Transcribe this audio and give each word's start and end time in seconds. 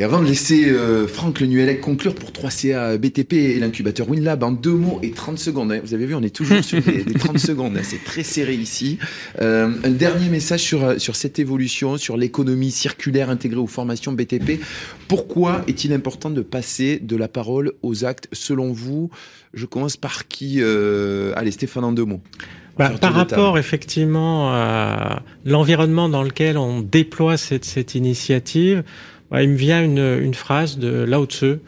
Et 0.00 0.04
avant 0.04 0.22
de 0.22 0.26
laisser 0.26 0.70
euh, 0.70 1.08
Franck 1.08 1.40
Lenuelec 1.40 1.80
conclure 1.80 2.14
pour 2.14 2.30
3CA 2.30 2.96
BTP 2.98 3.32
et 3.32 3.58
l'incubateur 3.58 4.08
WinLab 4.08 4.44
en 4.44 4.52
deux 4.52 4.74
mots 4.74 5.00
et 5.02 5.10
30 5.10 5.40
secondes, 5.40 5.72
hein. 5.72 5.80
vous 5.82 5.92
avez 5.92 6.06
vu, 6.06 6.14
on 6.14 6.22
est 6.22 6.34
toujours 6.34 6.62
sur 6.62 6.80
des, 6.80 7.02
30 7.02 7.36
secondes, 7.38 7.76
hein. 7.76 7.82
c'est 7.82 8.04
très 8.04 8.22
serré 8.22 8.54
ici. 8.54 8.98
Euh, 9.40 9.72
un 9.82 9.90
dernier 9.90 10.28
message 10.28 10.60
sur, 10.60 10.84
euh, 10.84 10.98
sur 10.98 11.16
cette 11.16 11.40
évolution, 11.40 11.96
sur 11.96 12.16
l'économie 12.16 12.70
circulaire 12.70 13.28
intégrée 13.28 13.58
aux 13.58 13.66
formations 13.66 14.12
BTP. 14.12 14.60
Pourquoi 15.08 15.62
est-il 15.66 15.92
important 15.92 16.30
de 16.30 16.42
passer 16.42 17.00
de 17.02 17.16
la 17.16 17.26
parole 17.26 17.72
aux 17.82 18.04
actes 18.04 18.28
selon 18.30 18.72
vous? 18.72 19.10
Je 19.52 19.66
commence 19.66 19.96
par 19.96 20.28
qui 20.28 20.62
Allez, 20.62 21.50
Stéphane, 21.50 21.82
en 21.82 21.92
deux 21.92 22.04
mots. 22.04 22.20
Bah, 22.78 22.90
par 23.00 23.12
rapport 23.12 23.58
effectivement 23.58 24.52
à 24.52 25.22
l'environnement 25.44 26.08
dans 26.08 26.22
lequel 26.22 26.56
on 26.56 26.80
déploie 26.80 27.36
cette, 27.36 27.64
cette 27.64 27.96
initiative, 27.96 28.84
il 29.32 29.50
me 29.50 29.56
vient 29.56 29.82
une, 29.84 29.98
une 29.98 30.34
phrase 30.34 30.78
de 30.78 30.88
Lao 30.88 31.26
Tzu 31.26 31.58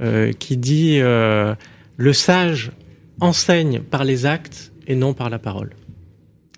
euh, 0.00 0.32
qui 0.32 0.56
dit 0.56 0.98
euh, 1.00 1.54
Le 1.96 2.12
sage 2.12 2.72
enseigne 3.20 3.80
par 3.80 4.04
les 4.04 4.24
actes 4.24 4.72
et 4.86 4.94
non 4.94 5.12
par 5.12 5.28
la 5.28 5.38
parole. 5.38 5.70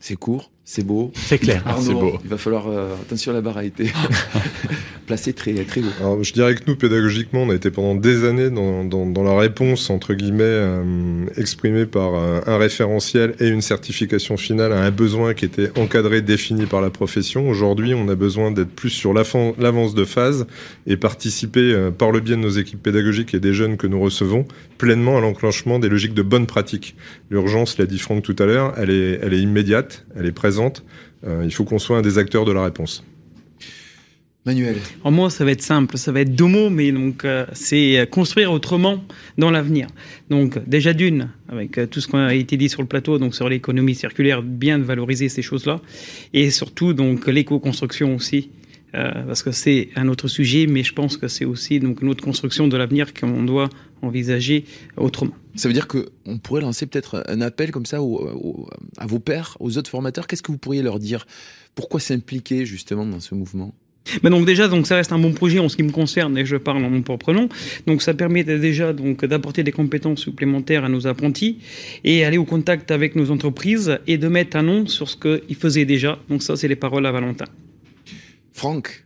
C'est 0.01 0.15
court, 0.15 0.52
c'est 0.65 0.87
beau. 0.87 1.11
C'est 1.15 1.39
clair. 1.39 1.63
Arnaud, 1.67 1.99
beau. 1.99 2.19
il 2.23 2.31
va 2.31 2.39
falloir 2.39 2.69
euh, 2.69 2.95
attention 2.95 3.33
à 3.33 3.35
la 3.35 3.41
barre 3.41 3.59
a 3.59 3.65
été 3.65 3.93
placée 5.07 5.33
très 5.33 5.53
très 5.65 5.81
haut. 5.81 5.93
Alors, 5.99 6.23
je 6.23 6.33
dirais 6.33 6.55
que 6.55 6.61
nous 6.69 6.77
pédagogiquement, 6.77 7.43
on 7.43 7.51
a 7.51 7.55
été 7.55 7.73
pendant 7.73 7.97
des 7.97 8.25
années 8.25 8.49
dans, 8.49 8.85
dans, 8.85 9.05
dans 9.07 9.25
la 9.25 9.37
réponse 9.37 9.91
entre 9.91 10.15
guillemets 10.15 10.45
euh, 10.45 11.27
exprimée 11.37 11.85
par 11.85 12.15
un, 12.15 12.43
un, 12.47 12.59
référentiel 12.59 13.35
et 13.41 13.49
une 13.49 13.61
certification 13.61 14.37
finale 14.37 14.73
à 14.73 14.83
un 14.83 14.93
besoin 14.93 15.35
qui 15.35 15.47
était 15.47 15.77
encadré, 15.77 16.23
défini 16.23 16.67
par 16.67 16.81
la 16.81 16.91
profession. 16.91 17.49
Aujourd'hui, 17.49 17.93
on 17.95 18.09
a 18.09 18.15
besoin 18.15 18.53
d'être 18.53 18.71
plus 18.71 18.91
sur 18.91 19.13
l'avance 19.13 19.95
de 19.95 20.05
phase 20.05 20.47
et 20.87 20.97
participer 20.97 21.73
euh, 21.73 21.91
par 21.91 22.13
le 22.13 22.21
biais 22.21 22.37
de 22.37 22.41
nos 22.41 22.51
équipes 22.51 22.83
pédagogiques 22.83 23.35
et 23.35 23.41
des 23.41 23.53
jeunes 23.53 23.77
que 23.77 23.89
nous 23.89 24.01
recevons 24.01 24.47
pleinement 24.79 25.19
à 25.19 25.21
l'enclenchement 25.21 25.81
des 25.81 25.89
logiques 25.89 26.15
de 26.15 26.23
bonne 26.23 26.47
pratique. 26.47 26.95
L'urgence, 27.31 27.79
l'a 27.79 27.87
dit 27.87 27.99
Franck 27.99 28.23
tout 28.23 28.37
à 28.39 28.47
l'heure, 28.47 28.75
elle 28.77 28.91
est, 28.91 29.19
elle 29.23 29.35
est 29.35 29.41
immédiate, 29.41 30.05
elle 30.17 30.27
est 30.27 30.33
présente. 30.33 30.52
Euh, 30.61 31.43
il 31.45 31.53
faut 31.53 31.65
qu'on 31.65 31.79
soit 31.79 31.99
un 31.99 32.03
des 32.03 32.19
acteurs 32.19 32.45
de 32.45 32.53
la 32.53 32.65
réponse. 32.65 33.05
Manuel. 34.45 34.77
En 35.05 35.13
moi, 35.13 35.31
ça 35.31 35.45
va 35.45 35.53
être 35.53 35.63
simple, 35.63 35.97
ça 35.97 36.11
va 36.11 36.23
être 36.23 36.35
deux 36.35 36.47
mots, 36.47 36.69
mais 36.69 36.91
donc 36.91 37.25
euh, 37.25 37.47
c'est 37.53 38.09
construire 38.11 38.51
autrement 38.51 39.05
dans 39.39 39.53
l'avenir. 39.53 39.87
Donc 40.31 40.59
déjà 40.69 40.93
d'une, 40.93 41.29
avec 41.49 41.79
euh, 41.79 41.87
tout 41.87 42.01
ce 42.01 42.09
qui 42.09 42.17
a 42.17 42.35
été 42.35 42.57
dit 42.57 42.69
sur 42.69 42.83
le 42.83 42.89
plateau, 42.89 43.19
donc 43.19 43.37
sur 43.37 43.49
l'économie 43.49 43.95
circulaire, 43.95 44.43
bien 44.43 44.81
de 44.81 44.85
valoriser 44.85 45.29
ces 45.29 45.43
choses-là, 45.43 45.81
et 46.33 46.51
surtout 46.51 46.93
donc 46.93 47.29
l'éco-construction 47.29 48.17
aussi. 48.17 48.51
Euh, 48.95 49.23
parce 49.27 49.43
que 49.43 49.53
c'est 49.53 49.89
un 49.97 50.09
autre 50.09 50.29
sujet, 50.29 50.67
mais 50.67 50.83
je 50.83 50.93
pense 50.93 51.17
que 51.17 51.29
c'est 51.29 51.45
aussi 51.45 51.81
donc 51.81 52.03
une 52.03 52.09
autre 52.09 52.23
construction 52.23 52.69
de 52.69 52.77
l'avenir 52.77 53.15
qu'on 53.15 53.43
doit 53.43 53.71
envisager 54.03 54.65
autrement. 54.97 55.33
Ça 55.55 55.69
veut 55.69 55.75
dire 55.75 55.89
qu'on 55.89 56.39
pourrait 56.39 56.63
lancer 56.63 56.87
peut-être 56.87 57.25
un 57.29 57.41
appel 57.41 57.71
comme 57.71 57.87
ça 57.87 57.99
à 57.99 59.07
vos 59.07 59.19
pairs, 59.19 59.57
aux 59.61 59.79
autres 59.79 59.91
formateurs. 59.91 60.27
Qu'est-ce 60.27 60.43
que 60.43 60.53
vous 60.53 60.59
pourriez 60.59 60.83
leur 60.83 60.99
dire? 60.99 61.27
Pourquoi 61.75 62.01
s'impliquer 62.01 62.67
justement 62.67 63.07
dans 63.07 63.21
ce 63.21 63.35
mouvement? 63.35 63.75
Mais 64.23 64.31
donc 64.31 64.47
déjà, 64.47 64.69
donc 64.69 64.87
ça 64.87 64.97
reste 64.97 65.13
un 65.13 65.19
bon 65.19 65.33
projet 65.33 65.59
en 65.59 65.69
ce 65.69 65.77
qui 65.77 65.85
me 65.85 65.93
concerne 65.93 66.37
et 66.37 66.45
je 66.45 66.57
parle 66.57 66.85
en 66.85 66.91
mon 66.91 67.03
propre 67.03 67.33
nom. 67.33 67.49
Donc 67.87 68.03
ça 68.03 68.15
permet 68.15 68.43
déjà 68.45 68.93
donc 68.93 69.25
d'apporter 69.25 69.63
des 69.63 69.73
compétences 69.73 70.21
supplémentaires 70.21 70.85
à 70.85 70.89
nos 70.89 71.07
apprentis 71.07 71.59
et 72.03 72.25
aller 72.25 72.39
au 72.39 72.45
contact 72.45 72.91
avec 72.91 73.15
nos 73.15 73.31
entreprises 73.31 74.01
et 74.07 74.19
de 74.19 74.29
mettre 74.29 74.57
un 74.57 74.63
nom 74.63 74.87
sur 74.87 75.09
ce 75.09 75.17
qu'ils 75.17 75.57
faisaient 75.57 75.85
déjà. 75.85 76.19
Donc 76.29 76.43
ça, 76.43 76.57
c'est 76.57 76.69
les 76.69 76.77
paroles 76.77 77.07
à 77.07 77.13
Valentin. 77.13 77.47
Franck, 78.53 79.05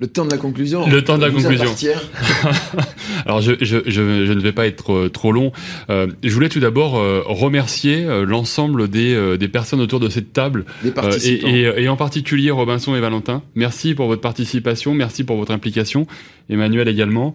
le 0.00 0.06
temps 0.06 0.24
de 0.24 0.30
la 0.30 0.38
conclusion. 0.38 0.88
Le 0.88 1.04
temps 1.04 1.18
de 1.18 1.22
la 1.22 1.30
conclusion. 1.30 1.66
Alors 3.26 3.42
je, 3.42 3.52
je, 3.60 3.78
je, 3.84 4.24
je, 4.24 4.32
ne 4.32 4.40
vais 4.40 4.52
pas 4.52 4.66
être 4.66 4.92
euh, 4.92 5.08
trop 5.10 5.30
long. 5.30 5.52
Euh, 5.90 6.06
je 6.22 6.32
voulais 6.32 6.48
tout 6.48 6.58
d'abord 6.58 6.96
euh, 6.96 7.22
remercier 7.26 8.04
euh, 8.04 8.24
l'ensemble 8.24 8.88
des, 8.88 9.36
des 9.36 9.48
personnes 9.48 9.80
autour 9.82 10.00
de 10.00 10.08
cette 10.08 10.32
table. 10.32 10.64
Des 10.82 10.90
participants. 10.90 11.48
Et, 11.48 11.60
et, 11.60 11.82
et, 11.82 11.88
en 11.90 11.96
particulier 11.96 12.50
Robinson 12.50 12.96
et 12.96 13.00
Valentin. 13.00 13.42
Merci 13.54 13.94
pour 13.94 14.06
votre 14.06 14.22
participation, 14.22 14.94
merci 14.94 15.22
pour 15.22 15.36
votre 15.36 15.52
implication. 15.52 16.06
Emmanuel 16.48 16.88
également. 16.88 17.32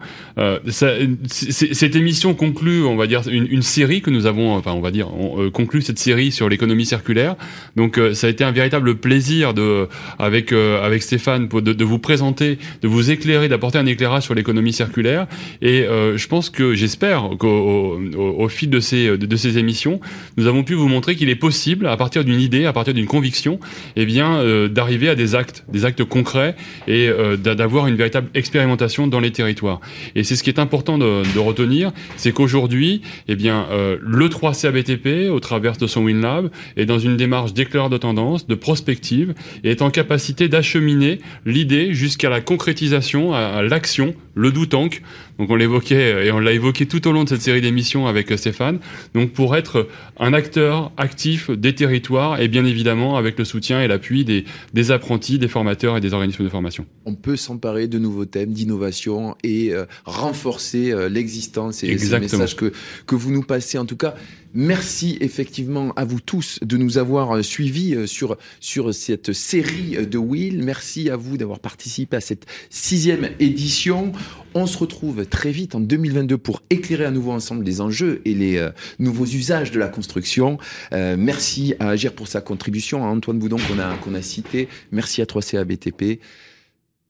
Ça, 0.68 0.92
cette 1.30 1.96
émission 1.96 2.34
conclut, 2.34 2.84
on 2.84 2.98
va 2.98 3.08
dire, 3.08 3.22
une, 3.32 3.48
une, 3.50 3.62
série 3.62 4.02
que 4.02 4.10
nous 4.10 4.26
avons, 4.26 4.54
enfin 4.54 4.74
on 4.74 4.82
va 4.82 4.92
dire, 4.92 5.08
on 5.18 5.50
conclut 5.52 5.82
cette 5.82 6.00
série 6.00 6.34
sur 6.34 6.50
l'économie 6.50 6.86
circulaire. 6.86 7.38
Donc 7.78 7.98
ça 8.12 8.28
a 8.28 8.30
été 8.30 8.44
un 8.44 8.52
véritable 8.52 8.96
plaisir 8.96 9.54
de, 9.54 9.88
avec, 10.20 10.52
avec 10.52 11.02
Stéphane 11.02 11.48
de, 11.48 11.72
de 11.72 11.86
vous 11.86 11.98
présenter 11.98 12.55
de 12.82 12.88
vous 12.88 13.12
éclairer, 13.12 13.48
d'apporter 13.48 13.78
un 13.78 13.86
éclairage 13.86 14.24
sur 14.24 14.34
l'économie 14.34 14.74
circulaire. 14.74 15.28
Et 15.62 15.82
euh, 15.82 16.18
je 16.18 16.28
pense 16.28 16.50
que 16.50 16.74
j'espère 16.74 17.30
qu'au 17.40 18.00
au, 18.16 18.44
au, 18.44 18.48
fil 18.50 18.70
de 18.70 18.80
ces, 18.80 19.18
de, 19.18 19.36
ces 19.36 19.58
émissions, 19.58 20.00
nous 20.38 20.48
avons 20.48 20.64
pu 20.64 20.74
vous 20.74 20.88
montrer 20.88 21.16
qu'il 21.16 21.30
est 21.30 21.36
possible, 21.36 21.88
à 21.88 21.98
partir 21.98 22.24
d'une 22.24 22.40
idée, 22.40 22.66
à 22.66 22.74
partir 22.74 22.94
d'une 22.94 23.06
conviction, 23.06 23.60
eh 23.96 24.06
bien, 24.06 24.38
euh, 24.38 24.68
d'arriver 24.68 25.10
à 25.10 25.16
des 25.16 25.36
actes, 25.36 25.66
des 25.72 25.86
actes 25.86 26.04
concrets 26.04 26.56
et 26.88 27.08
euh, 27.08 27.38
d'avoir 27.38 27.88
une 27.88 27.96
véritable 27.96 28.30
expérimentation 28.34 29.08
dans 29.08 29.20
les 29.20 29.32
territoires. 29.32 29.80
Et 30.16 30.24
c'est 30.24 30.36
ce 30.36 30.44
qui 30.44 30.50
est 30.50 30.60
important 30.60 30.98
de, 30.98 31.24
de 31.34 31.40
retenir, 31.40 31.92
c'est 32.18 32.32
qu'aujourd'hui, 32.32 33.02
eh 33.28 33.36
bien, 33.36 33.68
euh, 33.72 33.98
le 34.02 34.28
3CABTP, 34.28 35.30
au 35.30 35.40
travers 35.40 35.78
de 35.78 35.88
son 35.88 36.04
WinLab, 36.04 36.50
est 36.78 36.86
dans 36.86 37.00
une 37.00 37.18
démarche 37.18 37.54
d'éclaireur 37.54 37.90
de 37.90 37.98
tendance, 37.98 38.48
de 38.48 38.56
prospective, 38.56 39.34
et 39.64 39.72
est 39.72 39.82
en 39.82 39.90
capacité 39.90 40.48
d'acheminer 40.48 41.20
l'idée 41.46 41.94
jusqu'à 41.94 42.30
la 42.30 42.42
concrétisation, 42.46 43.34
à, 43.34 43.62
l'action, 43.62 44.16
le 44.36 44.52
do 44.52 44.66
tank. 44.66 45.02
Donc 45.40 45.50
on 45.50 45.56
l'évoquait 45.56 46.28
et 46.28 46.32
on 46.32 46.40
l'a 46.40 46.52
évoqué 46.52 46.86
tout 46.86 47.08
au 47.08 47.12
long 47.12 47.24
de 47.24 47.30
cette 47.30 47.42
série 47.42 47.62
d'émissions 47.62 48.06
avec 48.08 48.32
Stéphane. 48.38 48.80
Donc 49.14 49.32
pour 49.32 49.56
être 49.56 49.88
un 50.20 50.34
acteur 50.34 50.92
actif 50.98 51.50
des 51.50 51.74
territoires 51.74 52.40
et 52.40 52.48
bien 52.48 52.66
évidemment 52.66 53.18
avec 53.18 53.40
le 53.40 53.46
soutien 53.46 53.82
et 53.82 53.88
l'appui 53.88 54.26
des, 54.26 54.46
des 54.74 54.92
apprentis, 54.92 55.40
des 55.40 55.48
formateurs 55.48 55.98
et 55.98 56.02
des 56.02 56.14
organismes 56.14 56.44
de 56.44 56.50
formation. 56.50 56.86
On 57.06 57.16
peut 57.16 57.36
s'emparer 57.36 57.88
de 57.88 57.98
nouveaux 57.98 58.26
thèmes, 58.26 58.52
d'innovation 58.52 59.36
et 59.44 59.74
euh, 59.74 59.86
renforcer 60.06 60.92
euh, 60.92 61.10
l'existence 61.10 61.84
et 61.84 61.88
les 61.88 62.20
messages 62.20 62.56
que, 62.56 62.72
que 63.06 63.16
vous 63.16 63.32
nous 63.32 63.44
passez. 63.44 63.78
En 63.78 63.86
tout 63.86 63.98
cas, 63.98 64.16
Merci 64.58 65.18
effectivement 65.20 65.92
à 65.98 66.06
vous 66.06 66.22
tous 66.22 66.60
de 66.62 66.78
nous 66.78 66.98
avoir 66.98 67.36
euh, 67.36 67.42
suivis 67.42 67.94
euh, 67.94 68.08
sur, 68.08 68.38
sur 68.62 68.94
cette 68.94 69.34
série 69.34 70.08
de 70.08 70.18
Will. 70.18 70.64
Merci 70.64 71.10
à 71.10 71.18
vous 71.18 71.36
d'avoir 71.36 71.60
participé 71.60 72.16
à 72.16 72.22
cette 72.22 72.46
sixième 72.70 73.32
édition. 73.42 74.14
On 74.54 74.68
se 74.68 74.78
retrouve 74.78 75.26
très 75.26 75.52
vite 75.52 75.76
en 75.76 75.82
2022 75.82 76.38
pour 76.38 76.62
éclairer 76.70 77.04
à 77.04 77.12
nouveau 77.12 77.34
ensemble 77.34 77.66
les 77.66 77.82
enjeux 77.82 78.22
et 78.24 78.34
les 78.34 78.58
euh, 78.58 78.70
nouveaux 79.00 79.26
usages 79.26 79.72
de 79.72 79.80
la 79.80 79.90
construction. 79.90 80.58
Euh, 80.94 81.16
merci 81.18 81.76
à 81.80 81.90
Agir 81.90 82.14
pour 82.14 82.30
sa 82.30 82.40
contribution, 82.40 83.04
à 83.04 83.08
Antoine 83.08 83.38
Boudon 83.38 83.58
qu'on 83.58 83.80
a, 83.80 83.98
qu'on 83.98 84.14
a 84.14 84.22
cité. 84.22 84.70
Merci 84.92 85.22
à 85.22 85.26
3CA 85.26 85.66
BTP. 85.66 86.22